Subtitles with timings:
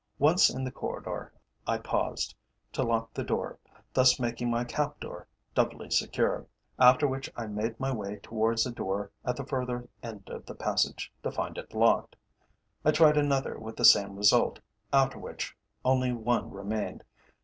[0.17, 1.31] Once in the corridor
[1.67, 2.33] I paused,
[2.71, 3.59] to lock the door,
[3.93, 6.47] thus making my captor doubly secure,
[6.79, 10.55] after which I made my way towards a door at the further end of the
[10.55, 12.15] passage, to find it locked.
[12.83, 14.59] I tried another with the same result,
[14.91, 17.03] after which only one remained.